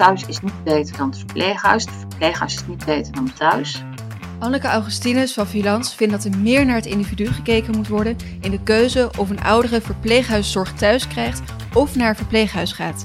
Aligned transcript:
thuis 0.00 0.26
is 0.26 0.40
niet 0.40 0.64
beter 0.64 0.96
dan 0.96 1.08
het 1.08 1.18
verpleeghuis. 1.18 1.84
Het 1.84 1.94
verpleeghuis 1.98 2.54
is 2.54 2.66
niet 2.66 2.84
beter 2.84 3.12
dan 3.12 3.32
thuis. 3.32 3.82
Anneke 4.38 4.66
Augustinus 4.66 5.32
van 5.32 5.46
Vilans 5.46 5.94
vindt 5.94 6.12
dat 6.12 6.24
er 6.24 6.38
meer 6.38 6.66
naar 6.66 6.74
het 6.74 6.86
individu 6.86 7.26
gekeken 7.26 7.76
moet 7.76 7.88
worden 7.88 8.16
in 8.40 8.50
de 8.50 8.62
keuze 8.62 9.10
of 9.18 9.30
een 9.30 9.40
oudere 9.40 9.80
verpleeghuiszorg 9.80 10.72
thuis 10.72 11.06
krijgt 11.06 11.52
of 11.74 11.96
naar 11.96 12.08
een 12.08 12.16
verpleeghuis 12.16 12.72
gaat. 12.72 13.04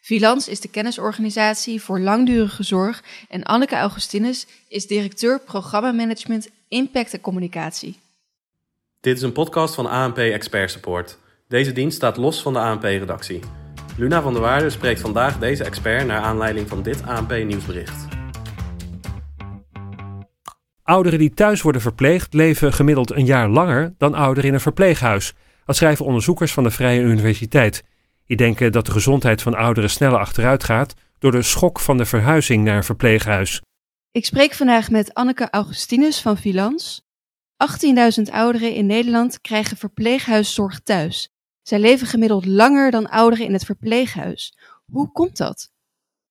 Vilans 0.00 0.48
is 0.48 0.60
de 0.60 0.68
kennisorganisatie 0.68 1.82
voor 1.82 2.00
langdurige 2.00 2.62
zorg 2.62 3.02
en 3.28 3.42
Anneke 3.42 3.76
Augustinus 3.76 4.46
is 4.68 4.86
directeur 4.86 5.40
programmamanagement 5.40 6.48
Impact 6.68 7.12
en 7.12 7.20
Communicatie. 7.20 7.98
Dit 9.00 9.16
is 9.16 9.22
een 9.22 9.32
podcast 9.32 9.74
van 9.74 9.86
ANP 9.86 10.18
Expert 10.18 10.70
Support. 10.70 11.18
Deze 11.48 11.72
dienst 11.72 11.96
staat 11.96 12.16
los 12.16 12.42
van 12.42 12.52
de 12.52 12.58
ANP-redactie. 12.58 13.40
Luna 14.00 14.22
van 14.22 14.32
der 14.32 14.42
Waarde 14.42 14.70
spreekt 14.70 15.00
vandaag 15.00 15.38
deze 15.38 15.64
expert 15.64 16.06
naar 16.06 16.20
aanleiding 16.20 16.68
van 16.68 16.82
dit 16.82 17.02
ANP-nieuwsbericht. 17.06 18.06
Ouderen 20.82 21.18
die 21.18 21.34
thuis 21.34 21.62
worden 21.62 21.80
verpleegd 21.80 22.34
leven 22.34 22.72
gemiddeld 22.72 23.10
een 23.10 23.24
jaar 23.24 23.48
langer 23.48 23.94
dan 23.98 24.14
ouderen 24.14 24.48
in 24.48 24.54
een 24.54 24.60
verpleeghuis. 24.60 25.34
Dat 25.64 25.76
schrijven 25.76 26.04
onderzoekers 26.04 26.52
van 26.52 26.62
de 26.62 26.70
Vrije 26.70 27.00
Universiteit. 27.00 27.84
Die 28.26 28.36
denken 28.36 28.72
dat 28.72 28.86
de 28.86 28.92
gezondheid 28.92 29.42
van 29.42 29.54
ouderen 29.54 29.90
sneller 29.90 30.18
achteruit 30.18 30.64
gaat 30.64 30.94
door 31.18 31.32
de 31.32 31.42
schok 31.42 31.80
van 31.80 31.96
de 31.96 32.04
verhuizing 32.04 32.64
naar 32.64 32.76
een 32.76 32.84
verpleeghuis. 32.84 33.62
Ik 34.10 34.24
spreek 34.24 34.52
vandaag 34.52 34.90
met 34.90 35.14
Anneke 35.14 35.50
Augustinus 35.50 36.20
van 36.20 36.36
Vilans. 36.36 37.02
18.000 38.18 38.22
ouderen 38.32 38.74
in 38.74 38.86
Nederland 38.86 39.40
krijgen 39.40 39.76
verpleeghuiszorg 39.76 40.80
thuis. 40.80 41.30
Zij 41.70 41.78
leven 41.78 42.06
gemiddeld 42.06 42.46
langer 42.46 42.90
dan 42.90 43.08
ouderen 43.08 43.46
in 43.46 43.52
het 43.52 43.64
verpleeghuis. 43.64 44.56
Hoe 44.92 45.12
komt 45.12 45.36
dat? 45.36 45.72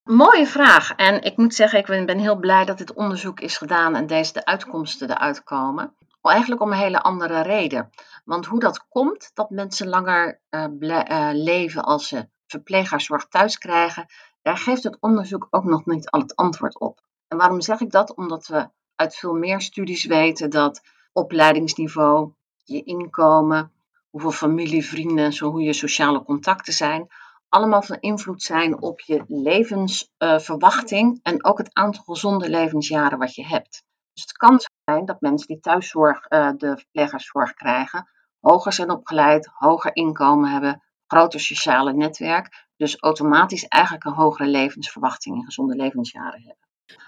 Mooie 0.04 0.48
vraag. 0.48 0.96
En 0.96 1.22
ik 1.22 1.38
moet 1.38 1.54
zeggen, 1.54 1.80
ik 1.80 2.06
ben, 2.06 2.20
heel 2.20 2.36
blij 2.36 2.66
dat 2.66 2.78
dit 2.78 2.94
onderzoek 2.94 3.40
is 3.40 3.58
gedaan 3.58 3.96
en 3.96 4.08
deze 4.08 4.34
de 4.34 4.46
uitkomsten 4.46 5.10
eruit 5.10 5.44
komen. 5.44 5.96
Eigenlijk 6.22 6.62
om 6.62 6.72
een 6.72 6.78
hele 6.78 7.02
andere 7.02 7.42
reden. 7.42 7.90
Want 8.26 8.46
hoe 8.46 8.60
dat 8.60 8.88
komt 8.88 9.32
dat 9.34 9.50
mensen 9.50 9.88
langer 9.88 10.42
uh, 10.50 10.66
uh, 10.80 11.30
leven 11.34 11.84
als 11.84 12.08
ze 12.08 12.30
verpleeghuiszorg 12.48 13.28
thuis 13.28 13.58
krijgen, 13.58 14.06
daar 14.42 14.58
geeft 14.58 14.84
het 14.84 14.98
onderzoek 15.00 15.48
ook 15.50 15.64
nog 15.64 15.86
niet 15.86 16.10
al 16.10 16.20
het 16.20 16.36
antwoord 16.36 16.80
op. 16.80 17.02
En 17.28 17.38
waarom 17.38 17.62
zeg 17.62 17.80
ik 17.80 17.92
dat? 17.92 18.16
Omdat 18.16 18.48
we 18.48 18.70
uit 18.96 19.16
veel 19.16 19.34
meer 19.34 19.62
studies 19.62 20.06
weten 20.06 20.50
dat 20.50 20.82
opleidingsniveau, 21.14 22.34
je 22.64 22.84
inkomen, 22.84 23.72
hoeveel 24.10 24.32
familie, 24.32 24.86
vrienden, 24.86 25.34
zo 25.34 25.52
hoe 25.52 25.62
je 25.62 25.74
sociale 25.74 26.24
contacten 26.24 26.74
zijn, 26.74 27.08
allemaal 27.50 27.82
van 27.82 27.98
invloed 28.00 28.44
zijn 28.44 28.82
op 28.82 29.00
je 29.00 29.24
levensverwachting 29.28 31.20
en 31.24 31.46
ook 31.46 31.58
het 31.58 31.74
aantal 31.74 32.04
gezonde 32.04 32.50
levensjaren 32.50 33.20
wat 33.20 33.36
je 33.36 33.46
hebt. 33.46 33.84
Dus 34.14 34.24
het 34.24 34.32
kan 34.32 34.60
zijn 34.84 35.06
dat 35.06 35.22
mensen 35.22 35.48
die 35.48 35.60
thuiszorg, 35.60 36.26
uh, 36.30 36.50
de 36.58 36.78
verpleeghuiszorg 36.78 37.54
krijgen, 37.54 38.10
hoger 38.40 38.74
zijn 38.74 38.92
opgeleid, 38.92 39.50
hoger 39.54 39.96
inkomen 39.96 40.52
hebben, 40.52 40.84
groter 41.08 41.40
sociale 41.40 41.94
netwerk, 41.94 42.68
dus 42.76 43.00
automatisch 43.00 43.68
eigenlijk 43.68 44.06
een 44.06 44.14
hogere 44.14 44.50
levensverwachting 44.50 45.36
en 45.36 45.44
gezonde 45.46 45.76
levensjaren 45.76 46.42
hebben. 46.42 46.68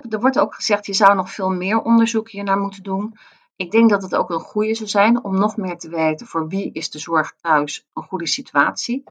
Er 0.10 0.20
wordt 0.20 0.40
ook 0.40 0.56
gezegd, 0.56 0.86
je 0.86 0.94
zou 0.94 1.16
nog 1.16 1.32
veel 1.32 1.50
meer 1.50 1.82
onderzoek 1.82 2.30
hier 2.30 2.44
naar 2.44 2.60
moeten 2.60 2.84
doen. 2.84 3.18
Ik 3.62 3.72
denk 3.72 3.90
dat 3.90 4.02
het 4.02 4.16
ook 4.16 4.30
een 4.30 4.40
goede 4.40 4.76
zou 4.76 4.90
zijn 4.90 5.24
om 5.24 5.40
nog 5.40 5.58
meer 5.58 5.78
te 5.78 5.90
weten 5.90 6.28
voor 6.28 6.48
wie 6.48 6.72
is 6.72 6.90
de 6.90 7.00
zorg 7.00 7.34
thuis 7.42 7.88
een 7.94 8.04
goede 8.04 8.28
situatie. 8.28 9.04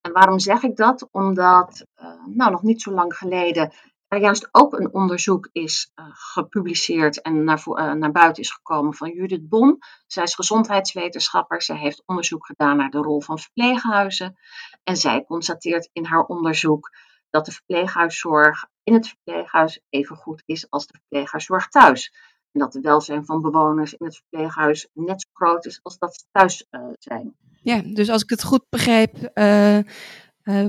En 0.00 0.12
waarom 0.12 0.38
zeg 0.38 0.62
ik 0.62 0.76
dat? 0.76 1.08
Omdat 1.10 1.86
uh, 2.02 2.06
nou, 2.26 2.50
nog 2.50 2.62
niet 2.62 2.82
zo 2.82 2.92
lang 2.92 3.16
geleden 3.16 3.72
er 4.08 4.20
juist 4.20 4.48
ook 4.52 4.78
een 4.78 4.94
onderzoek 4.94 5.48
is 5.52 5.92
uh, 5.94 6.06
gepubliceerd 6.10 7.22
en 7.22 7.44
naar, 7.44 7.62
uh, 7.66 7.92
naar 7.92 8.12
buiten 8.12 8.42
is 8.42 8.50
gekomen 8.50 8.94
van 8.94 9.10
Judith 9.10 9.48
Bom. 9.48 9.78
Zij 10.06 10.22
is 10.22 10.34
gezondheidswetenschapper. 10.34 11.62
Zij 11.62 11.76
heeft 11.76 12.02
onderzoek 12.06 12.46
gedaan 12.46 12.76
naar 12.76 12.90
de 12.90 12.98
rol 12.98 13.20
van 13.20 13.38
verpleeghuizen. 13.38 14.38
En 14.84 14.96
zij 14.96 15.24
constateert 15.24 15.88
in 15.92 16.04
haar 16.04 16.24
onderzoek 16.24 16.90
dat 17.30 17.44
de 17.44 17.52
verpleeghuiszorg 17.52 18.66
in 18.82 18.94
het 18.94 19.08
verpleeghuis 19.08 19.80
even 19.90 20.16
goed 20.16 20.42
is 20.46 20.70
als 20.70 20.86
de 20.86 20.98
verpleeghuiszorg 20.98 21.68
thuis. 21.68 22.12
En 22.54 22.60
dat 22.60 22.72
de 22.72 22.80
welzijn 22.80 23.24
van 23.24 23.42
bewoners 23.42 23.94
in 23.94 24.06
het 24.06 24.16
verpleeghuis 24.16 24.88
net 24.92 25.20
zo 25.20 25.28
groot 25.32 25.66
is 25.66 25.80
als 25.82 25.98
dat 25.98 26.14
ze 26.14 26.24
thuis 26.32 26.66
uh, 26.70 26.80
zijn. 26.98 27.34
Ja, 27.62 27.82
dus 27.84 28.08
als 28.10 28.22
ik 28.22 28.30
het 28.30 28.42
goed 28.42 28.64
begrijp, 28.68 29.30
uh, 29.34 29.78
uh, 29.78 29.84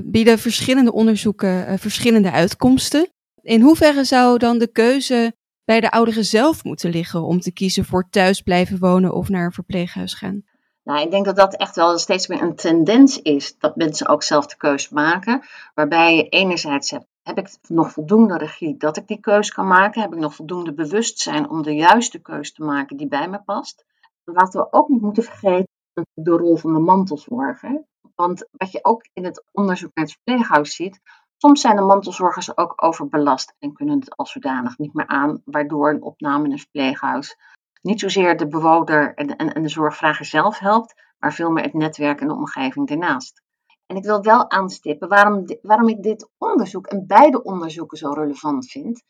bieden 0.04 0.38
verschillende 0.38 0.92
onderzoeken 0.92 1.78
verschillende 1.78 2.32
uitkomsten. 2.32 3.08
In 3.42 3.60
hoeverre 3.60 4.04
zou 4.04 4.38
dan 4.38 4.58
de 4.58 4.72
keuze 4.72 5.34
bij 5.64 5.80
de 5.80 5.90
ouderen 5.90 6.24
zelf 6.24 6.64
moeten 6.64 6.90
liggen 6.90 7.22
om 7.22 7.40
te 7.40 7.52
kiezen 7.52 7.84
voor 7.84 8.08
thuis 8.10 8.40
blijven 8.40 8.78
wonen 8.78 9.14
of 9.14 9.28
naar 9.28 9.44
een 9.44 9.52
verpleeghuis 9.52 10.14
gaan? 10.14 10.44
Nou, 10.82 11.00
ik 11.00 11.10
denk 11.10 11.24
dat 11.24 11.36
dat 11.36 11.56
echt 11.56 11.76
wel 11.76 11.98
steeds 11.98 12.26
meer 12.26 12.42
een 12.42 12.56
tendens 12.56 13.22
is 13.22 13.58
dat 13.58 13.76
mensen 13.76 14.08
ook 14.08 14.22
zelf 14.22 14.46
de 14.46 14.56
keuze 14.56 14.94
maken. 14.94 15.42
Waarbij 15.74 16.16
je 16.16 16.28
enerzijds 16.28 16.90
hebt 16.90 17.06
heb 17.26 17.38
ik 17.38 17.56
nog 17.68 17.92
voldoende 17.92 18.36
regie 18.36 18.76
dat 18.76 18.96
ik 18.96 19.06
die 19.06 19.20
keuze 19.20 19.52
kan 19.52 19.66
maken? 19.66 20.00
Heb 20.02 20.12
ik 20.12 20.18
nog 20.18 20.34
voldoende 20.34 20.74
bewustzijn 20.74 21.50
om 21.50 21.62
de 21.62 21.74
juiste 21.74 22.18
keuze 22.18 22.52
te 22.52 22.64
maken 22.64 22.96
die 22.96 23.08
bij 23.08 23.28
me 23.28 23.42
past? 23.42 23.84
Laten 24.24 24.60
we 24.60 24.72
ook 24.72 24.88
niet 24.88 25.00
moeten 25.00 25.22
vergeten 25.22 25.68
de 26.14 26.30
rol 26.30 26.56
van 26.56 26.74
de 26.74 26.80
mantelzorger. 26.80 27.84
Want 28.14 28.48
wat 28.50 28.72
je 28.72 28.84
ook 28.84 29.08
in 29.12 29.24
het 29.24 29.44
onderzoek 29.52 29.90
naar 29.94 30.04
het 30.04 30.14
verpleeghuis 30.14 30.74
ziet, 30.74 31.00
soms 31.36 31.60
zijn 31.60 31.76
de 31.76 31.82
mantelzorgers 31.82 32.56
ook 32.56 32.72
overbelast 32.76 33.54
en 33.58 33.72
kunnen 33.72 34.00
het 34.00 34.16
als 34.16 34.32
zodanig 34.32 34.78
niet 34.78 34.94
meer 34.94 35.06
aan, 35.06 35.42
waardoor 35.44 35.90
een 35.90 36.02
opname 36.02 36.44
in 36.44 36.52
een 36.52 36.58
verpleeghuis 36.58 37.36
niet 37.82 38.00
zozeer 38.00 38.36
de 38.36 38.48
bewoner 38.48 39.14
en 39.14 39.62
de 39.62 39.68
zorgvrager 39.68 40.24
zelf 40.24 40.58
helpt, 40.58 40.94
maar 41.18 41.32
veel 41.32 41.50
meer 41.50 41.64
het 41.64 41.74
netwerk 41.74 42.20
en 42.20 42.28
de 42.28 42.34
omgeving 42.34 42.88
daarnaast. 42.88 43.42
En 43.86 43.96
ik 43.96 44.04
wil 44.04 44.22
wel 44.22 44.50
aanstippen 44.50 45.08
waarom, 45.08 45.44
waarom 45.62 45.88
ik 45.88 46.02
dit 46.02 46.30
onderzoek 46.38 46.86
en 46.86 47.06
beide 47.06 47.42
onderzoeken 47.42 47.98
zo 47.98 48.12
relevant 48.12 48.70
vind, 48.70 49.02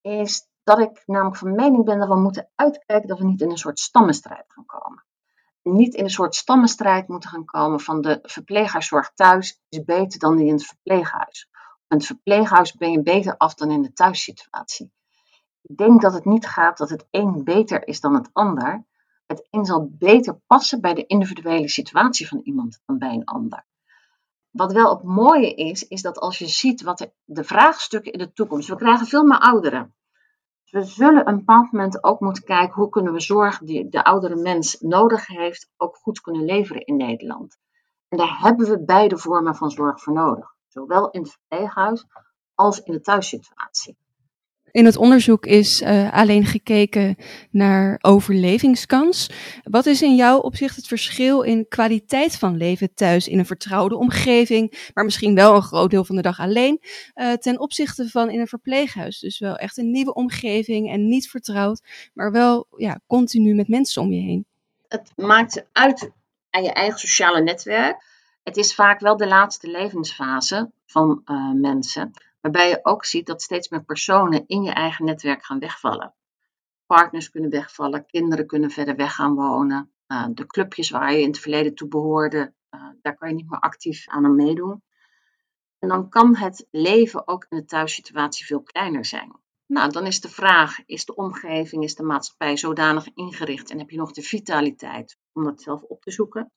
is 0.00 0.48
dat 0.62 0.78
ik 0.78 1.02
namelijk 1.06 1.36
van 1.36 1.54
mening 1.54 1.84
ben 1.84 1.98
dat 1.98 2.08
we 2.08 2.16
moeten 2.16 2.50
uitkijken 2.54 3.08
dat 3.08 3.18
we 3.18 3.24
niet 3.24 3.40
in 3.40 3.50
een 3.50 3.58
soort 3.58 3.78
stammenstrijd 3.78 4.44
gaan 4.48 4.66
komen. 4.66 5.04
Niet 5.62 5.94
in 5.94 6.04
een 6.04 6.10
soort 6.10 6.34
stammenstrijd 6.34 7.08
moeten 7.08 7.30
gaan 7.30 7.44
komen 7.44 7.80
van 7.80 8.00
de 8.00 8.18
verpleeghuiszorg 8.22 9.12
thuis 9.14 9.60
is 9.68 9.84
beter 9.84 10.18
dan 10.18 10.36
die 10.36 10.46
in 10.46 10.54
het 10.54 10.66
verpleeghuis. 10.66 11.48
In 11.88 11.96
het 11.96 12.06
verpleeghuis 12.06 12.72
ben 12.72 12.90
je 12.90 13.02
beter 13.02 13.36
af 13.36 13.54
dan 13.54 13.70
in 13.70 13.82
de 13.82 13.92
thuissituatie. 13.92 14.92
Ik 15.62 15.76
denk 15.76 16.00
dat 16.00 16.12
het 16.12 16.24
niet 16.24 16.46
gaat 16.46 16.78
dat 16.78 16.90
het 16.90 17.06
een 17.10 17.44
beter 17.44 17.86
is 17.86 18.00
dan 18.00 18.14
het 18.14 18.30
ander. 18.32 18.84
Het 19.26 19.46
een 19.50 19.64
zal 19.64 19.88
beter 19.90 20.34
passen 20.46 20.80
bij 20.80 20.94
de 20.94 21.06
individuele 21.06 21.68
situatie 21.68 22.28
van 22.28 22.40
iemand 22.42 22.82
dan 22.86 22.98
bij 22.98 23.14
een 23.14 23.24
ander. 23.24 23.66
Wat 24.54 24.72
wel 24.72 24.94
het 24.94 25.02
mooie 25.02 25.54
is, 25.54 25.88
is 25.88 26.02
dat 26.02 26.18
als 26.18 26.38
je 26.38 26.46
ziet 26.46 26.82
wat 26.82 27.10
de 27.24 27.44
vraagstukken 27.44 28.12
in 28.12 28.18
de 28.18 28.32
toekomst. 28.32 28.68
We 28.68 28.76
krijgen 28.76 29.06
veel 29.06 29.24
meer 29.24 29.38
ouderen. 29.38 29.94
we 30.70 30.82
zullen 30.82 31.28
een 31.28 31.36
bepaald 31.36 31.72
moment 31.72 32.04
ook 32.04 32.20
moeten 32.20 32.44
kijken 32.44 32.74
hoe 32.74 32.88
kunnen 32.88 33.12
we 33.12 33.20
zorg 33.20 33.58
die 33.58 33.88
de 33.88 34.04
oudere 34.04 34.36
mens 34.36 34.80
nodig 34.80 35.26
heeft, 35.26 35.70
ook 35.76 35.96
goed 35.96 36.20
kunnen 36.20 36.44
leveren 36.44 36.84
in 36.84 36.96
Nederland. 36.96 37.58
En 38.08 38.18
daar 38.18 38.38
hebben 38.40 38.66
we 38.68 38.84
beide 38.84 39.18
vormen 39.18 39.54
van 39.54 39.70
zorg 39.70 40.00
voor 40.00 40.12
nodig. 40.12 40.54
Zowel 40.66 41.10
in 41.10 41.20
het 41.20 41.30
verpleeghuis 41.30 42.06
als 42.54 42.80
in 42.80 42.92
de 42.92 43.00
thuissituatie. 43.00 43.98
In 44.74 44.84
het 44.84 44.96
onderzoek 44.96 45.46
is 45.46 45.82
uh, 45.82 46.12
alleen 46.12 46.44
gekeken 46.44 47.16
naar 47.50 47.98
overlevingskans. 48.00 49.30
Wat 49.62 49.86
is 49.86 50.02
in 50.02 50.14
jouw 50.14 50.38
opzicht 50.38 50.76
het 50.76 50.86
verschil 50.86 51.42
in 51.42 51.68
kwaliteit 51.68 52.36
van 52.36 52.56
leven 52.56 52.94
thuis 52.94 53.28
in 53.28 53.38
een 53.38 53.46
vertrouwde 53.46 53.96
omgeving, 53.96 54.90
maar 54.94 55.04
misschien 55.04 55.34
wel 55.34 55.54
een 55.54 55.62
groot 55.62 55.90
deel 55.90 56.04
van 56.04 56.16
de 56.16 56.22
dag 56.22 56.38
alleen, 56.38 56.80
uh, 57.14 57.32
ten 57.32 57.60
opzichte 57.60 58.08
van 58.08 58.30
in 58.30 58.40
een 58.40 58.46
verpleeghuis? 58.46 59.18
Dus 59.18 59.38
wel 59.38 59.56
echt 59.56 59.78
een 59.78 59.90
nieuwe 59.90 60.14
omgeving 60.14 60.90
en 60.90 61.08
niet 61.08 61.28
vertrouwd, 61.28 61.82
maar 62.14 62.32
wel 62.32 62.66
ja, 62.76 63.00
continu 63.06 63.54
met 63.54 63.68
mensen 63.68 64.02
om 64.02 64.12
je 64.12 64.22
heen. 64.22 64.46
Het 64.88 65.12
maakt 65.16 65.66
uit 65.72 66.10
aan 66.50 66.62
je 66.62 66.72
eigen 66.72 66.98
sociale 66.98 67.42
netwerk. 67.42 68.04
Het 68.42 68.56
is 68.56 68.74
vaak 68.74 69.00
wel 69.00 69.16
de 69.16 69.26
laatste 69.26 69.70
levensfase 69.70 70.70
van 70.86 71.22
uh, 71.24 71.52
mensen. 71.52 72.12
Waarbij 72.44 72.68
je 72.68 72.80
ook 72.82 73.04
ziet 73.04 73.26
dat 73.26 73.42
steeds 73.42 73.68
meer 73.68 73.84
personen 73.84 74.44
in 74.46 74.62
je 74.62 74.70
eigen 74.70 75.04
netwerk 75.04 75.44
gaan 75.44 75.58
wegvallen. 75.58 76.14
Partners 76.86 77.30
kunnen 77.30 77.50
wegvallen, 77.50 78.06
kinderen 78.06 78.46
kunnen 78.46 78.70
verder 78.70 78.96
weg 78.96 79.14
gaan 79.14 79.34
wonen. 79.34 79.92
Uh, 80.08 80.26
de 80.30 80.46
clubjes 80.46 80.90
waar 80.90 81.12
je 81.12 81.20
in 81.20 81.26
het 81.26 81.38
verleden 81.38 81.74
toe 81.74 81.88
behoorde, 81.88 82.54
uh, 82.70 82.88
daar 83.02 83.16
kan 83.16 83.28
je 83.28 83.34
niet 83.34 83.50
meer 83.50 83.60
actief 83.60 84.08
aan 84.08 84.24
aan 84.24 84.34
meedoen. 84.34 84.82
En 85.78 85.88
dan 85.88 86.08
kan 86.08 86.36
het 86.36 86.66
leven 86.70 87.28
ook 87.28 87.46
in 87.48 87.56
de 87.56 87.64
thuissituatie 87.64 88.46
veel 88.46 88.62
kleiner 88.62 89.04
zijn. 89.04 89.40
Nou, 89.66 89.90
dan 89.90 90.06
is 90.06 90.20
de 90.20 90.28
vraag: 90.28 90.78
is 90.86 91.04
de 91.04 91.14
omgeving, 91.14 91.82
is 91.82 91.94
de 91.94 92.02
maatschappij 92.02 92.56
zodanig 92.56 93.08
ingericht 93.14 93.70
en 93.70 93.78
heb 93.78 93.90
je 93.90 93.96
nog 93.96 94.12
de 94.12 94.22
vitaliteit 94.22 95.18
om 95.32 95.44
dat 95.44 95.62
zelf 95.62 95.82
op 95.82 96.02
te 96.02 96.10
zoeken? 96.10 96.52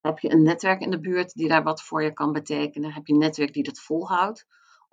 Heb 0.00 0.18
je 0.18 0.32
een 0.32 0.42
netwerk 0.42 0.80
in 0.80 0.90
de 0.90 1.00
buurt 1.00 1.32
die 1.34 1.48
daar 1.48 1.62
wat 1.62 1.82
voor 1.82 2.02
je 2.02 2.12
kan 2.12 2.32
betekenen? 2.32 2.92
Heb 2.92 3.06
je 3.06 3.12
een 3.12 3.18
netwerk 3.18 3.52
die 3.52 3.62
dat 3.62 3.80
volhoudt? 3.80 4.46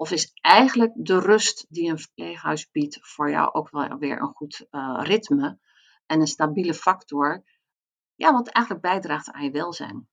Of 0.04 0.12
is 0.12 0.32
eigenlijk 0.42 0.92
de 0.96 1.20
rust 1.20 1.66
die 1.70 1.90
een 1.90 2.00
verpleeghuis 2.00 2.72
biedt 2.72 2.98
voor 3.02 3.30
jou 3.30 3.54
ook 3.54 3.70
wel 3.70 3.98
weer 3.98 4.22
een 4.22 4.34
goed 4.34 4.66
uh, 4.72 5.00
ritme 5.04 5.60
en 6.06 6.20
een 6.20 6.28
stabiele 6.28 6.74
factor, 6.74 7.44
ja, 8.16 8.34
wat 8.34 8.48
eigenlijk 8.48 8.86
bijdraagt 8.86 9.32
aan 9.32 9.44
je 9.44 9.52
welzijn. 9.52 10.08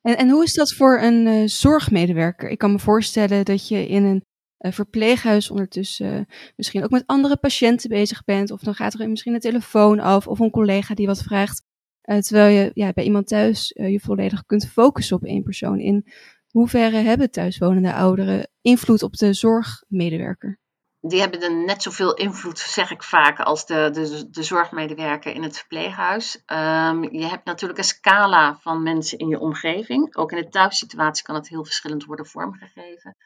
En, 0.00 0.16
en 0.16 0.30
hoe 0.30 0.42
is 0.42 0.54
dat 0.54 0.72
voor 0.72 1.00
een 1.00 1.26
uh, 1.26 1.46
zorgmedewerker? 1.46 2.48
Ik 2.48 2.58
kan 2.58 2.72
me 2.72 2.78
voorstellen 2.78 3.44
dat 3.44 3.68
je 3.68 3.88
in 3.88 4.04
een 4.04 4.24
uh, 4.58 4.72
verpleeghuis 4.72 5.50
ondertussen 5.50 6.26
misschien 6.56 6.84
ook 6.84 6.90
met 6.90 7.06
andere 7.06 7.36
patiënten 7.36 7.88
bezig 7.88 8.24
bent, 8.24 8.50
of 8.50 8.60
dan 8.60 8.74
gaat 8.74 8.94
er 8.94 9.10
misschien 9.10 9.34
een 9.34 9.40
telefoon 9.40 10.00
af 10.00 10.26
of 10.26 10.38
een 10.38 10.50
collega 10.50 10.94
die 10.94 11.06
wat 11.06 11.22
vraagt. 11.22 11.62
terwijl 12.00 12.56
je 12.56 12.70
ja, 12.74 12.92
bij 12.92 13.04
iemand 13.04 13.26
thuis 13.26 13.72
je 13.74 14.00
volledig 14.00 14.44
kunt 14.44 14.68
focussen 14.68 15.16
op 15.16 15.24
één 15.24 15.42
persoon. 15.42 15.80
In 15.80 16.06
hoeverre 16.56 16.96
hebben 16.96 17.30
thuiswonende 17.30 17.94
ouderen 17.94 18.48
invloed 18.60 19.02
op 19.02 19.12
de 19.12 19.32
zorgmedewerker? 19.32 20.58
Die 21.00 21.20
hebben 21.20 21.42
er 21.42 21.64
net 21.64 21.82
zoveel 21.82 22.14
invloed, 22.14 22.58
zeg 22.58 22.90
ik 22.90 23.02
vaak, 23.02 23.40
als 23.40 23.66
de, 23.66 23.90
de, 23.92 24.30
de 24.30 24.42
zorgmedewerker 24.42 25.34
in 25.34 25.42
het 25.42 25.58
verpleeghuis. 25.58 26.34
Um, 26.34 27.12
je 27.12 27.26
hebt 27.26 27.44
natuurlijk 27.44 27.78
een 27.78 27.84
scala 27.84 28.58
van 28.58 28.82
mensen 28.82 29.18
in 29.18 29.28
je 29.28 29.38
omgeving. 29.38 30.16
Ook 30.16 30.32
in 30.32 30.42
de 30.42 30.48
thuissituatie 30.48 31.24
kan 31.24 31.34
het 31.34 31.48
heel 31.48 31.64
verschillend 31.64 32.04
worden 32.04 32.26
vormgegeven. 32.26 33.16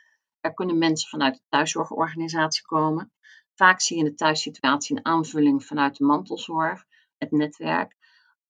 Er 0.40 0.54
kunnen 0.54 0.78
mensen 0.78 1.08
vanuit 1.08 1.34
de 1.34 1.42
thuiszorgorganisatie 1.48 2.62
komen. 2.62 3.12
Vaak 3.54 3.80
zie 3.80 3.96
je 3.96 4.04
in 4.04 4.08
de 4.08 4.16
thuissituatie 4.16 4.96
een 4.96 5.04
aanvulling 5.04 5.64
vanuit 5.64 5.96
de 5.96 6.04
mantelzorg, 6.04 6.84
het 7.18 7.30
netwerk. 7.30 7.96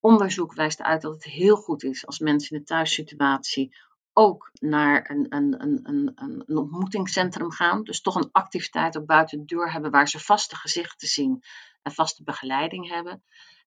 Onderzoek 0.00 0.54
wijst 0.54 0.82
uit 0.82 1.02
dat 1.02 1.14
het 1.14 1.24
heel 1.24 1.56
goed 1.56 1.84
is 1.84 2.06
als 2.06 2.18
mensen 2.18 2.50
in 2.50 2.58
de 2.58 2.64
thuissituatie 2.64 3.76
ook 4.12 4.50
naar 4.52 5.10
een, 5.10 5.26
een, 5.28 5.62
een, 5.62 5.80
een, 5.82 6.12
een 6.46 6.56
ontmoetingscentrum 6.56 7.50
gaan. 7.50 7.82
Dus 7.84 8.00
toch 8.00 8.14
een 8.14 8.28
activiteit 8.32 8.96
op 8.96 9.06
buiten 9.06 9.38
de 9.38 9.44
deur 9.44 9.72
hebben 9.72 9.90
waar 9.90 10.08
ze 10.08 10.18
vaste 10.18 10.56
gezichten 10.56 11.08
zien 11.08 11.42
en 11.82 11.92
vaste 11.92 12.22
begeleiding 12.22 12.88
hebben. 12.88 13.22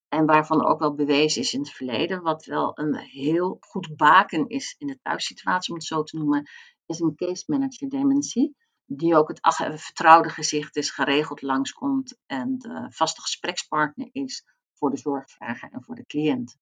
En 0.07 0.25
waarvan 0.25 0.65
ook 0.65 0.79
wel 0.79 0.95
bewezen 0.95 1.41
is 1.41 1.53
in 1.53 1.59
het 1.59 1.69
verleden, 1.69 2.21
wat 2.21 2.45
wel 2.45 2.79
een 2.79 2.95
heel 2.95 3.57
goed 3.59 3.95
baken 3.95 4.47
is 4.47 4.75
in 4.77 4.87
de 4.87 4.99
thuissituatie, 5.01 5.73
om 5.73 5.79
het 5.79 5.87
zo 5.87 6.03
te 6.03 6.17
noemen, 6.17 6.49
is 6.85 6.99
een 6.99 7.15
case 7.15 7.43
manager 7.47 7.89
dementie. 7.89 8.55
Die 8.85 9.15
ook 9.15 9.27
het 9.27 9.39
vertrouwde 9.81 10.29
gezicht 10.29 10.75
is, 10.75 10.89
geregeld 10.89 11.41
langskomt 11.41 12.17
en 12.25 12.57
de 12.57 12.87
vaste 12.89 13.21
gesprekspartner 13.21 14.09
is 14.11 14.45
voor 14.73 14.89
de 14.89 14.97
zorgvragen 14.97 15.71
en 15.71 15.83
voor 15.83 15.95
de 15.95 16.05
cliënt. 16.05 16.57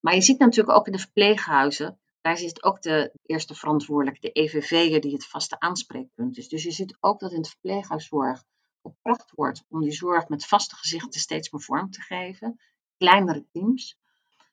Maar 0.00 0.14
je 0.14 0.20
ziet 0.20 0.38
natuurlijk 0.38 0.78
ook 0.78 0.86
in 0.86 0.92
de 0.92 0.98
verpleeghuizen 0.98 2.00
daar 2.26 2.36
zit 2.36 2.62
ook 2.62 2.82
de 2.82 3.12
eerste 3.26 3.54
verantwoordelijke, 3.54 4.20
de 4.20 4.32
EVV'er, 4.32 5.00
die 5.00 5.12
het 5.12 5.26
vaste 5.26 5.60
aanspreekpunt 5.60 6.36
is. 6.36 6.48
Dus 6.48 6.62
je 6.62 6.70
ziet 6.70 6.96
ook 7.00 7.20
dat 7.20 7.32
in 7.32 7.42
de 7.42 7.48
verpleeghuiszorg 7.48 8.44
gepracht 8.82 9.30
wordt 9.34 9.64
om 9.68 9.80
die 9.80 9.92
zorg 9.92 10.28
met 10.28 10.46
vaste 10.46 10.76
gezichten 10.76 11.20
steeds 11.20 11.50
meer 11.50 11.62
vorm 11.62 11.90
te 11.90 12.00
geven. 12.00 12.60
Kleinere 12.96 13.44
teams. 13.52 13.98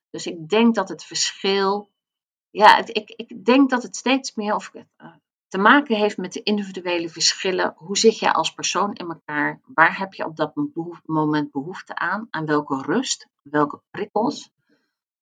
Dus 0.10 0.28
ik 0.28 0.50
denk 0.50 0.76
dat 0.76 0.90
het 0.90 1.04
verschil, 1.04 1.90
ja, 2.50 2.76
het, 2.76 2.90
ik, 2.90 3.10
ik 3.10 3.46
denk 3.46 3.70
dat 3.70 3.84
het 3.84 3.96
steeds 3.96 4.36
meer 4.36 4.56
of, 4.56 4.72
uh, 4.74 4.84
te 5.48 5.58
maken 5.58 5.96
heeft 5.96 6.18
met 6.18 6.34
de 6.34 6.44
individuele 6.44 7.10
verschillen. 7.10 7.74
Hoe 7.78 7.98
zit 7.98 8.20
je 8.20 8.34
als 8.34 8.54
persoon 8.54 8.94
in 8.94 9.10
elkaar? 9.10 9.62
Waar 9.66 9.98
heb 9.98 10.14
je 10.14 10.26
op 10.26 10.36
dat 10.36 10.56
moment 11.06 11.52
behoefte 11.52 11.96
aan? 11.96 12.28
Aan 12.30 12.46
welke 12.46 12.82
rust? 12.82 13.28
Welke 13.42 13.82
prikkels? 13.92 14.52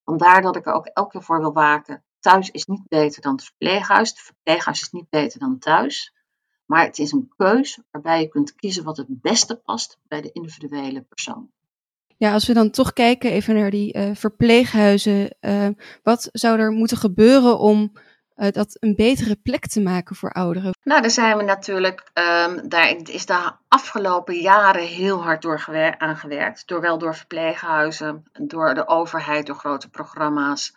Vandaar 0.04 0.42
dat 0.42 0.56
ik 0.56 0.66
er 0.66 0.74
ook 0.74 0.86
elke 0.86 1.12
keer 1.12 1.24
voor 1.24 1.40
wil 1.40 1.54
waken 1.54 2.04
thuis 2.22 2.50
is 2.50 2.66
niet 2.66 2.88
beter 2.88 3.22
dan 3.22 3.32
het 3.32 3.44
verpleeghuis. 3.44 4.10
Het 4.10 4.20
verpleeghuis 4.20 4.82
is 4.82 4.92
niet 4.92 5.10
beter 5.10 5.40
dan 5.40 5.60
thuis. 5.60 6.14
Maar 6.66 6.86
het 6.86 7.00
is 7.00 7.12
een 7.12 7.34
keus 7.38 7.80
waarbij 7.92 8.22
je 8.22 8.28
kunt 8.28 8.56
kiezen 8.56 8.84
wat 8.84 8.98
het 8.98 9.22
beste 9.22 9.56
past 9.56 10.00
bij 10.08 10.22
de 10.22 10.32
individuele 10.32 11.02
persoon. 11.02 11.50
Ja, 12.18 12.34
als 12.34 12.48
we 12.48 12.54
dan 12.54 12.70
toch 12.70 12.94
kijken 12.94 13.32
even 13.32 13.56
naar 13.56 13.70
die 13.70 13.98
uh, 13.98 14.16
verpleeghuizen. 14.16 15.36
Uh, 15.42 15.68
wat 16.04 16.30
zou 16.32 16.60
er 16.60 16.72
moeten 16.72 16.98
gebeuren 16.98 17.60
om 17.60 17.92
uh, 18.36 18.52
dat 18.52 18.78
een 18.80 18.96
betere 18.96 19.36
plek 19.36 19.68
te 19.68 19.82
maken 19.82 20.16
voor 20.16 20.32
ouderen? 20.32 20.72
Nou, 20.84 21.02
daar 21.02 21.12
zijn 21.12 21.38
we 21.38 21.44
natuurlijk, 21.44 22.12
um, 22.14 22.70
daar 22.70 22.96
is 23.04 23.26
de 23.26 23.52
afgelopen 23.68 24.36
jaren 24.36 24.88
heel 24.88 25.24
hard 25.24 25.42
door 25.42 25.96
aan 25.98 26.18
gewerkt. 26.18 26.68
Door 26.68 26.82
wel 26.82 26.98
door 26.98 27.16
verpleeghuizen, 27.16 28.24
door 28.32 28.74
de 28.74 28.88
overheid, 28.88 29.46
door 29.46 29.56
grote 29.56 29.90
programma's. 29.90 30.76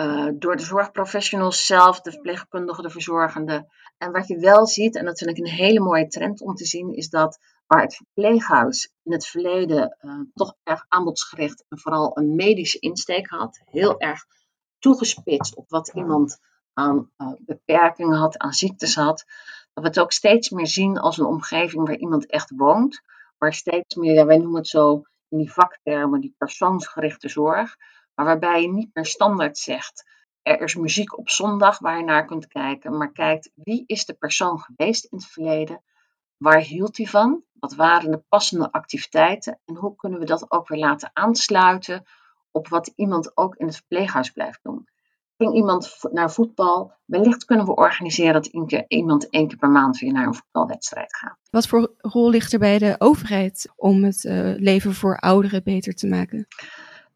Uh, 0.00 0.28
door 0.34 0.56
de 0.56 0.62
zorgprofessionals 0.62 1.66
zelf, 1.66 2.00
de 2.00 2.10
verpleegkundigen, 2.10 2.82
de 2.82 2.90
verzorgenden. 2.90 3.68
En 3.98 4.12
wat 4.12 4.28
je 4.28 4.38
wel 4.38 4.66
ziet, 4.66 4.96
en 4.96 5.04
dat 5.04 5.18
vind 5.18 5.30
ik 5.30 5.38
een 5.38 5.50
hele 5.50 5.80
mooie 5.80 6.06
trend 6.06 6.40
om 6.40 6.54
te 6.54 6.64
zien, 6.64 6.94
is 6.94 7.08
dat 7.08 7.38
waar 7.66 7.82
het 7.82 7.96
verpleeghuis 7.96 8.92
in 9.02 9.12
het 9.12 9.26
verleden 9.26 9.96
uh, 10.00 10.20
toch 10.34 10.54
erg 10.62 10.84
aanbodsgericht 10.88 11.64
en 11.68 11.78
vooral 11.78 12.18
een 12.18 12.34
medische 12.34 12.78
insteek 12.78 13.28
had, 13.28 13.60
heel 13.64 14.00
erg 14.00 14.24
toegespitst 14.78 15.56
op 15.56 15.70
wat 15.70 15.88
iemand 15.94 16.38
aan 16.72 17.10
uh, 17.18 17.32
beperkingen 17.38 18.18
had, 18.18 18.38
aan 18.38 18.52
ziektes 18.52 18.94
had, 18.94 19.24
dat 19.72 19.82
we 19.82 19.88
het 19.88 20.00
ook 20.00 20.12
steeds 20.12 20.50
meer 20.50 20.66
zien 20.66 20.98
als 20.98 21.18
een 21.18 21.26
omgeving 21.26 21.86
waar 21.86 21.96
iemand 21.96 22.26
echt 22.26 22.52
woont, 22.56 23.02
waar 23.38 23.54
steeds 23.54 23.94
meer, 23.94 24.26
wij 24.26 24.38
noemen 24.38 24.58
het 24.58 24.68
zo 24.68 25.02
in 25.28 25.38
die 25.38 25.52
vaktermen, 25.52 26.20
die 26.20 26.34
persoonsgerichte 26.38 27.28
zorg, 27.28 27.76
maar 28.20 28.28
waarbij 28.28 28.62
je 28.62 28.72
niet 28.72 28.90
meer 28.92 29.06
standaard 29.06 29.58
zegt, 29.58 30.04
er 30.42 30.60
is 30.60 30.74
muziek 30.74 31.18
op 31.18 31.28
zondag 31.28 31.78
waar 31.78 31.96
je 31.96 32.04
naar 32.04 32.24
kunt 32.24 32.46
kijken, 32.46 32.96
maar 32.96 33.12
kijkt 33.12 33.50
wie 33.54 33.84
is 33.86 34.04
de 34.04 34.14
persoon 34.14 34.58
geweest 34.58 35.04
in 35.04 35.18
het 35.18 35.26
verleden, 35.26 35.82
waar 36.36 36.60
hield 36.60 36.96
hij 36.96 37.06
van, 37.06 37.42
wat 37.52 37.74
waren 37.74 38.10
de 38.10 38.22
passende 38.28 38.72
activiteiten 38.72 39.60
en 39.64 39.76
hoe 39.76 39.96
kunnen 39.96 40.18
we 40.18 40.24
dat 40.24 40.50
ook 40.50 40.68
weer 40.68 40.78
laten 40.78 41.10
aansluiten 41.12 42.02
op 42.50 42.68
wat 42.68 42.92
iemand 42.96 43.36
ook 43.36 43.56
in 43.56 43.66
het 43.66 43.76
verpleeghuis 43.76 44.30
blijft 44.30 44.60
doen. 44.62 44.88
Ging 45.36 45.54
iemand 45.54 45.98
naar 46.10 46.32
voetbal, 46.32 46.92
wellicht 47.04 47.44
kunnen 47.44 47.66
we 47.66 47.74
organiseren 47.74 48.32
dat 48.32 48.46
iemand 48.88 49.28
één 49.28 49.48
keer 49.48 49.58
per 49.58 49.70
maand 49.70 49.98
weer 49.98 50.12
naar 50.12 50.26
een 50.26 50.34
voetbalwedstrijd 50.34 51.16
gaat. 51.16 51.38
Wat 51.50 51.66
voor 51.66 51.94
rol 51.98 52.30
ligt 52.30 52.52
er 52.52 52.58
bij 52.58 52.78
de 52.78 52.94
overheid 52.98 53.72
om 53.76 54.04
het 54.04 54.24
uh, 54.24 54.54
leven 54.56 54.94
voor 54.94 55.16
ouderen 55.16 55.62
beter 55.62 55.94
te 55.94 56.06
maken? 56.06 56.46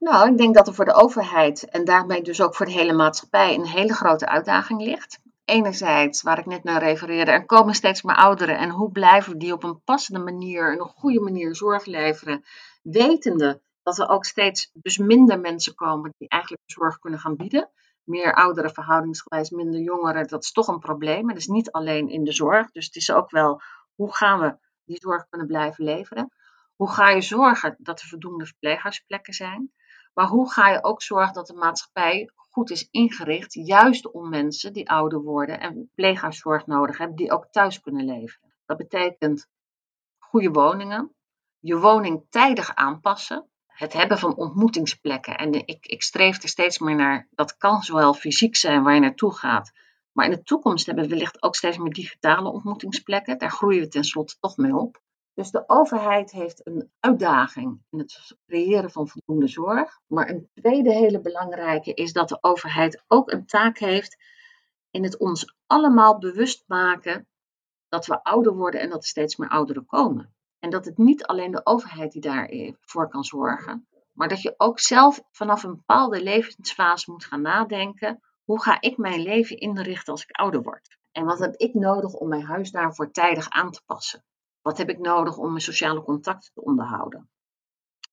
Nou, 0.04 0.30
ik 0.30 0.38
denk 0.38 0.54
dat 0.54 0.66
er 0.66 0.74
voor 0.74 0.84
de 0.84 0.94
overheid 0.94 1.68
en 1.68 1.84
daarmee 1.84 2.22
dus 2.22 2.40
ook 2.40 2.54
voor 2.54 2.66
de 2.66 2.72
hele 2.72 2.92
maatschappij 2.92 3.54
een 3.54 3.66
hele 3.66 3.94
grote 3.94 4.26
uitdaging 4.26 4.82
ligt. 4.82 5.20
Enerzijds, 5.44 6.22
waar 6.22 6.38
ik 6.38 6.46
net 6.46 6.64
naar 6.64 6.82
refereerde, 6.82 7.30
er 7.30 7.46
komen 7.46 7.74
steeds 7.74 8.02
meer 8.02 8.16
ouderen 8.16 8.58
en 8.58 8.70
hoe 8.70 8.92
blijven 8.92 9.38
die 9.38 9.52
op 9.52 9.62
een 9.62 9.82
passende 9.82 10.18
manier, 10.18 10.72
een 10.72 10.86
goede 10.86 11.20
manier 11.20 11.54
zorg 11.54 11.84
leveren, 11.84 12.44
wetende 12.82 13.60
dat 13.82 13.98
er 13.98 14.08
ook 14.08 14.24
steeds 14.24 14.70
dus 14.72 14.98
minder 14.98 15.40
mensen 15.40 15.74
komen 15.74 16.14
die 16.18 16.28
eigenlijk 16.28 16.62
zorg 16.66 16.98
kunnen 16.98 17.20
gaan 17.20 17.36
bieden. 17.36 17.70
Meer 18.02 18.34
ouderen 18.34 18.74
verhoudingsgewijs, 18.74 19.50
minder 19.50 19.80
jongeren, 19.80 20.26
dat 20.26 20.42
is 20.42 20.52
toch 20.52 20.68
een 20.68 20.78
probleem. 20.78 21.28
Het 21.28 21.38
is 21.38 21.46
niet 21.46 21.70
alleen 21.70 22.08
in 22.08 22.24
de 22.24 22.32
zorg, 22.32 22.70
dus 22.70 22.86
het 22.86 22.96
is 22.96 23.12
ook 23.12 23.30
wel 23.30 23.60
hoe 23.94 24.14
gaan 24.14 24.40
we 24.40 24.56
die 24.84 24.98
zorg 25.00 25.26
kunnen 25.28 25.46
blijven 25.46 25.84
leveren. 25.84 26.32
Hoe 26.76 26.90
ga 26.90 27.08
je 27.08 27.20
zorgen 27.20 27.76
dat 27.78 28.00
er 28.00 28.08
voldoende 28.08 28.46
verpleeghuisplekken 28.46 29.34
zijn? 29.34 29.72
Maar 30.14 30.26
hoe 30.26 30.52
ga 30.52 30.68
je 30.68 30.84
ook 30.84 31.02
zorgen 31.02 31.34
dat 31.34 31.46
de 31.46 31.54
maatschappij 31.54 32.30
goed 32.34 32.70
is 32.70 32.88
ingericht, 32.90 33.54
juist 33.54 34.10
om 34.10 34.28
mensen 34.28 34.72
die 34.72 34.90
ouder 34.90 35.22
worden 35.22 35.60
en 35.60 35.90
pleeghuiszorg 35.94 36.66
nodig 36.66 36.98
hebben, 36.98 37.16
die 37.16 37.32
ook 37.32 37.46
thuis 37.50 37.80
kunnen 37.80 38.04
leven. 38.04 38.40
Dat 38.66 38.76
betekent 38.76 39.48
goede 40.18 40.50
woningen, 40.50 41.14
je 41.58 41.78
woning 41.78 42.26
tijdig 42.30 42.74
aanpassen, 42.74 43.48
het 43.66 43.92
hebben 43.92 44.18
van 44.18 44.36
ontmoetingsplekken. 44.36 45.36
En 45.36 45.52
ik, 45.52 45.86
ik 45.86 46.02
streef 46.02 46.42
er 46.42 46.48
steeds 46.48 46.78
meer 46.78 46.94
naar, 46.94 47.28
dat 47.30 47.56
kan 47.56 47.82
zowel 47.82 48.14
fysiek 48.14 48.56
zijn 48.56 48.82
waar 48.82 48.94
je 48.94 49.00
naartoe 49.00 49.34
gaat, 49.34 49.72
maar 50.12 50.24
in 50.24 50.30
de 50.30 50.42
toekomst 50.42 50.86
hebben 50.86 51.04
we 51.04 51.10
wellicht 51.10 51.42
ook 51.42 51.56
steeds 51.56 51.78
meer 51.78 51.92
digitale 51.92 52.48
ontmoetingsplekken. 52.48 53.38
Daar 53.38 53.50
groeien 53.50 53.80
we 53.80 53.88
tenslotte 53.88 54.36
toch 54.40 54.56
mee 54.56 54.76
op. 54.76 55.02
Dus 55.34 55.50
de 55.50 55.64
overheid 55.66 56.30
heeft 56.30 56.66
een 56.66 56.92
uitdaging 57.00 57.82
in 57.90 57.98
het 57.98 58.36
creëren 58.46 58.90
van 58.90 59.08
voldoende 59.08 59.48
zorg. 59.48 60.00
Maar 60.06 60.28
een 60.28 60.50
tweede 60.54 60.92
hele 60.92 61.20
belangrijke 61.20 61.94
is 61.94 62.12
dat 62.12 62.28
de 62.28 62.38
overheid 62.40 63.04
ook 63.08 63.30
een 63.30 63.46
taak 63.46 63.78
heeft 63.78 64.16
in 64.90 65.04
het 65.04 65.18
ons 65.18 65.56
allemaal 65.66 66.18
bewust 66.18 66.64
maken 66.66 67.28
dat 67.88 68.06
we 68.06 68.22
ouder 68.22 68.54
worden 68.54 68.80
en 68.80 68.90
dat 68.90 69.02
er 69.02 69.08
steeds 69.08 69.36
meer 69.36 69.48
ouderen 69.48 69.86
komen. 69.86 70.34
En 70.58 70.70
dat 70.70 70.84
het 70.84 70.98
niet 70.98 71.24
alleen 71.24 71.50
de 71.50 71.66
overheid 71.66 72.12
die 72.12 72.20
daarvoor 72.20 73.08
kan 73.08 73.24
zorgen, 73.24 73.88
maar 74.12 74.28
dat 74.28 74.42
je 74.42 74.54
ook 74.56 74.80
zelf 74.80 75.22
vanaf 75.30 75.62
een 75.62 75.76
bepaalde 75.76 76.22
levensfase 76.22 77.10
moet 77.10 77.24
gaan 77.24 77.42
nadenken: 77.42 78.20
hoe 78.44 78.62
ga 78.62 78.80
ik 78.80 78.96
mijn 78.96 79.22
leven 79.22 79.58
inrichten 79.58 80.12
als 80.12 80.22
ik 80.22 80.36
ouder 80.36 80.62
word? 80.62 80.98
En 81.12 81.24
wat 81.24 81.38
heb 81.38 81.54
ik 81.56 81.74
nodig 81.74 82.12
om 82.12 82.28
mijn 82.28 82.44
huis 82.44 82.70
daarvoor 82.70 83.10
tijdig 83.10 83.48
aan 83.50 83.70
te 83.70 83.82
passen? 83.86 84.24
Wat 84.64 84.78
heb 84.78 84.88
ik 84.88 84.98
nodig 84.98 85.36
om 85.36 85.48
mijn 85.48 85.60
sociale 85.60 86.02
contacten 86.02 86.52
te 86.54 86.62
onderhouden? 86.62 87.28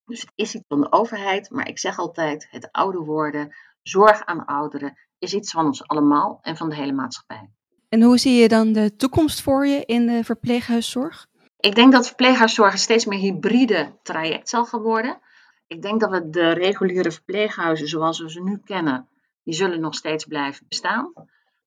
Dus 0.05 0.22
het 0.22 0.31
is 0.36 0.55
iets 0.55 0.65
van 0.67 0.81
de 0.81 0.91
overheid, 0.91 1.50
maar 1.50 1.67
ik 1.67 1.79
zeg 1.79 1.98
altijd: 1.98 2.48
het 2.50 2.72
ouder 2.72 3.05
worden, 3.05 3.55
zorg 3.81 4.25
aan 4.25 4.46
ouderen, 4.46 4.98
is 5.17 5.34
iets 5.34 5.51
van 5.51 5.65
ons 5.65 5.88
allemaal 5.88 6.39
en 6.41 6.58
van 6.58 6.70
de 6.70 6.75
hele 6.75 6.91
maatschappij. 6.91 7.50
En 7.89 8.01
hoe 8.01 8.17
zie 8.17 8.34
je 8.34 8.48
dan 8.48 8.72
de 8.72 8.96
toekomst 8.96 9.41
voor 9.41 9.67
je 9.67 9.86
in 9.86 10.05
de 10.05 10.24
verpleeghuiszorg? 10.24 11.27
Ik 11.60 11.75
denk 11.75 11.91
dat 11.91 12.08
verpleeghuiszorg 12.08 12.72
een 12.72 12.79
steeds 12.79 13.05
meer 13.05 13.20
hybride 13.20 14.00
traject 14.03 14.50
zal 14.50 14.65
gaan 14.65 14.81
worden. 14.81 15.20
Ik 15.67 15.81
denk 15.81 16.00
dat 16.00 16.10
we 16.10 16.29
de 16.29 16.51
reguliere 16.51 17.12
verpleeghuizen 17.12 17.88
zoals 17.88 18.20
we 18.20 18.31
ze 18.31 18.43
nu 18.43 18.58
kennen, 18.58 19.08
die 19.43 19.53
zullen 19.53 19.79
nog 19.79 19.96
steeds 19.96 20.25
blijven 20.25 20.65
bestaan. 20.67 21.13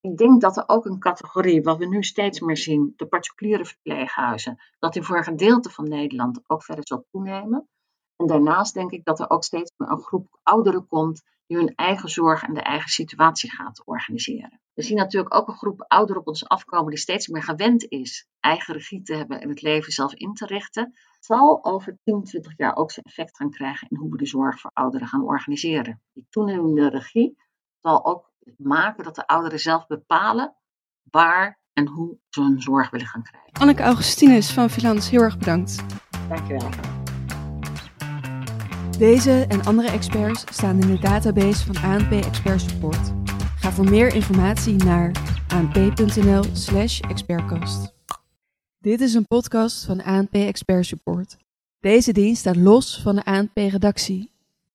Ik 0.04 0.16
denk 0.16 0.40
dat 0.40 0.56
er 0.56 0.64
ook 0.66 0.84
een 0.84 0.98
categorie, 0.98 1.62
wat 1.62 1.78
we 1.78 1.86
nu 1.86 2.02
steeds 2.02 2.40
meer 2.40 2.56
zien, 2.56 2.92
de 2.96 3.06
particuliere 3.06 3.64
verpleeghuizen, 3.64 4.58
dat 4.78 4.92
die 4.92 5.02
voor 5.02 5.16
een 5.16 5.24
gedeelte 5.24 5.70
van 5.70 5.88
Nederland 5.88 6.40
ook 6.46 6.62
verder 6.62 6.86
zal 6.86 7.06
toenemen. 7.10 7.68
En 8.16 8.26
daarnaast 8.26 8.74
denk 8.74 8.90
ik 8.90 9.04
dat 9.04 9.20
er 9.20 9.30
ook 9.30 9.44
steeds 9.44 9.72
meer 9.76 9.90
een 9.90 10.02
groep 10.02 10.38
ouderen 10.42 10.86
komt 10.86 11.22
die 11.46 11.56
hun 11.56 11.74
eigen 11.74 12.08
zorg 12.08 12.42
en 12.42 12.54
de 12.54 12.60
eigen 12.60 12.90
situatie 12.90 13.50
gaat 13.50 13.82
organiseren. 13.84 14.60
We 14.74 14.82
zien 14.82 14.96
natuurlijk 14.96 15.34
ook 15.34 15.48
een 15.48 15.56
groep 15.56 15.84
ouderen 15.88 16.20
op 16.20 16.28
ons 16.28 16.48
afkomen 16.48 16.90
die 16.90 16.98
steeds 16.98 17.28
meer 17.28 17.42
gewend 17.42 17.88
is 17.88 18.28
eigen 18.40 18.74
regie 18.74 19.02
te 19.02 19.14
hebben 19.14 19.40
en 19.40 19.48
het 19.48 19.62
leven 19.62 19.92
zelf 19.92 20.14
in 20.14 20.34
te 20.34 20.46
richten. 20.46 20.94
Zal 21.20 21.64
over 21.64 21.98
10, 22.02 22.24
20 22.24 22.56
jaar 22.56 22.76
ook 22.76 22.90
zijn 22.90 23.06
effect 23.06 23.36
gaan 23.36 23.50
krijgen 23.50 23.88
in 23.90 23.96
hoe 23.96 24.10
we 24.10 24.16
de 24.16 24.26
zorg 24.26 24.60
voor 24.60 24.70
ouderen 24.74 25.08
gaan 25.08 25.24
organiseren. 25.24 26.02
Die 26.12 26.26
toenemende 26.30 26.88
regie 26.88 27.36
zal 27.80 28.04
ook 28.04 28.32
maken 28.56 29.04
dat 29.04 29.14
de 29.14 29.26
ouderen 29.26 29.60
zelf 29.60 29.86
bepalen 29.86 30.54
waar 31.10 31.60
en 31.72 31.86
hoe 31.86 32.16
ze 32.28 32.42
hun 32.42 32.62
zorg 32.62 32.90
willen 32.90 33.06
gaan 33.06 33.22
krijgen. 33.22 33.52
Anneke 33.52 33.82
Augustinus 33.82 34.52
van 34.52 34.70
Filans, 34.70 35.10
heel 35.10 35.20
erg 35.20 35.38
bedankt. 35.38 35.82
Dankjewel. 36.28 36.68
Deze 38.98 39.46
en 39.48 39.64
andere 39.64 39.90
experts 39.90 40.44
staan 40.52 40.80
in 40.80 40.86
de 40.86 40.98
database 40.98 41.72
van 41.72 41.90
ANP 41.90 42.12
Expert 42.12 42.60
Support. 42.60 43.12
Ga 43.56 43.70
voor 43.70 43.90
meer 43.90 44.14
informatie 44.14 44.84
naar 44.84 45.10
anp.nl/slash 45.48 47.00
expertcast. 47.00 47.94
Dit 48.78 49.00
is 49.00 49.14
een 49.14 49.26
podcast 49.26 49.84
van 49.84 50.02
ANP 50.02 50.34
Expert 50.34 50.86
Support. 50.86 51.36
Deze 51.80 52.12
dienst 52.12 52.40
staat 52.40 52.56
los 52.56 53.00
van 53.02 53.14
de 53.14 53.24
ANP-redactie 53.24 54.33